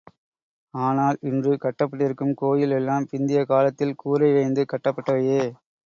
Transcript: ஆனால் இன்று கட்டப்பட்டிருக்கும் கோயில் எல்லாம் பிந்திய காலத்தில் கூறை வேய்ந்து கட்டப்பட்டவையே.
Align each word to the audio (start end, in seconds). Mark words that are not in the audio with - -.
ஆனால் 0.73 1.17
இன்று 1.23 1.53
கட்டப்பட்டிருக்கும் 1.57 2.33
கோயில் 2.35 2.75
எல்லாம் 2.79 3.07
பிந்திய 3.11 3.43
காலத்தில் 3.45 3.99
கூறை 3.99 4.31
வேய்ந்து 4.33 4.65
கட்டப்பட்டவையே. 4.73 5.43